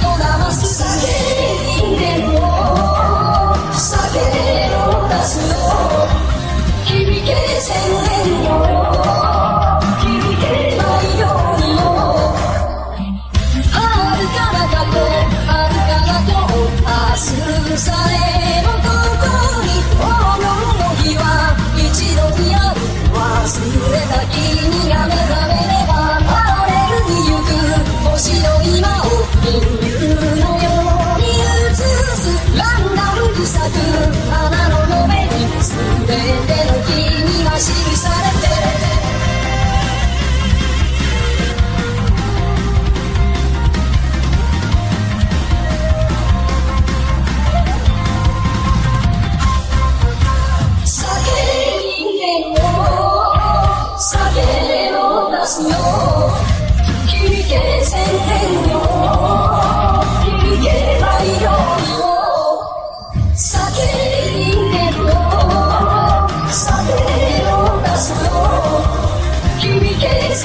[0.00, 1.33] toda a nossa
[69.66, 70.44] Every day's